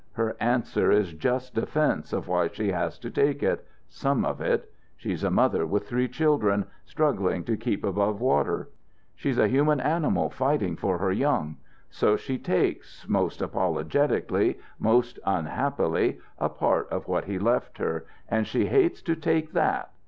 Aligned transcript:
Her 0.13 0.35
answer 0.39 0.89
is 0.91 1.13
just 1.13 1.53
defence 1.53 2.11
of 2.11 2.27
why 2.27 2.47
she 2.47 2.71
has 2.71 2.97
to 2.97 3.11
take 3.11 3.43
it 3.43 3.63
some 3.87 4.25
of 4.25 4.41
it. 4.41 4.73
She's 4.97 5.23
a 5.23 5.29
mother 5.29 5.63
with 5.63 5.87
three 5.87 6.07
children, 6.07 6.65
struggling 6.87 7.43
to 7.43 7.55
keep 7.55 7.83
above 7.83 8.19
water. 8.19 8.69
She's 9.13 9.37
a 9.37 9.47
human 9.47 9.79
animal 9.79 10.31
fighting 10.31 10.75
for 10.75 10.97
her 10.97 11.11
young. 11.11 11.57
So 11.91 12.15
she 12.17 12.39
takes, 12.39 13.07
most 13.07 13.43
apologetically, 13.43 14.57
most 14.79 15.19
unhappily, 15.23 16.17
a 16.39 16.49
part 16.49 16.89
of 16.89 17.07
what 17.07 17.25
he 17.25 17.37
left 17.37 17.77
her, 17.77 18.07
and 18.27 18.47
she 18.47 18.65
hates 18.65 19.03
to 19.03 19.15
take 19.15 19.51
that. 19.51 19.91